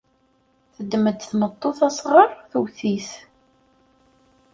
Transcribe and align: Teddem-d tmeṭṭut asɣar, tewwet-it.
Teddem-d 0.75 1.19
tmeṭṭut 1.29 1.79
asɣar, 1.87 2.29
tewwet-it. 2.51 3.09